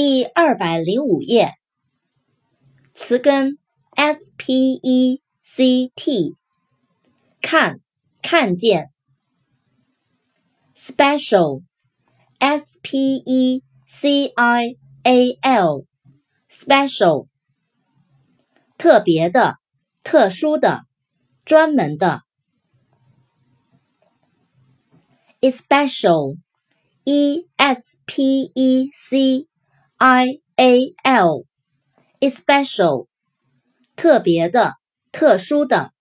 [0.00, 1.54] 第二百零五页，
[2.94, 3.58] 词根
[3.96, 6.36] s p e c t，
[7.42, 7.80] 看，
[8.22, 8.92] 看见。
[10.72, 11.64] special
[12.38, 17.26] s p e c i a l，special，
[18.76, 19.56] 特别的，
[20.04, 20.84] 特殊的，
[21.44, 22.22] 专门的。
[25.40, 26.36] especial
[27.02, 29.48] e s p e c
[29.97, 31.45] I A L
[32.19, 33.07] especial
[33.95, 34.75] 特别的、
[35.11, 35.93] 特殊的。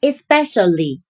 [0.00, 1.02] especially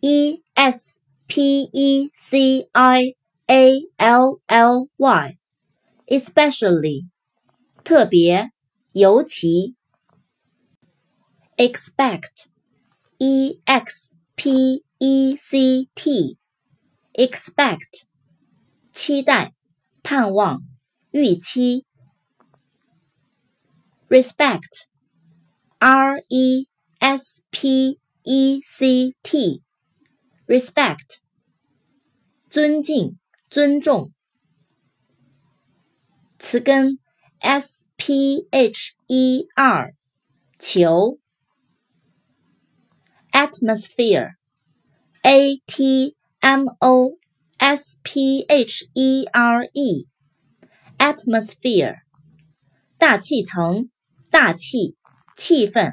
[0.00, 3.16] E S P E C I
[3.46, 5.38] A L L Y
[6.06, 7.08] especially
[7.84, 8.52] 特别、
[8.92, 9.76] 尤其。
[11.60, 12.46] expect
[13.18, 16.38] E X P E C T
[17.12, 18.06] expect
[18.95, 19.53] 期待、
[20.01, 20.63] 盼望、
[21.11, 21.85] 预期。
[24.07, 31.19] respect，r e s p e c t，respect，
[32.49, 34.13] 尊敬、尊重。
[36.39, 36.97] 词根
[37.39, 39.93] s p h e r，
[40.57, 41.19] 球。
[43.33, 47.24] atmosphere，a t m o。
[47.58, 49.68] S P H E R
[50.98, 51.96] E，atmosphere，
[52.98, 53.90] 大气层，
[54.30, 54.96] 大气，
[55.36, 55.92] 气氛。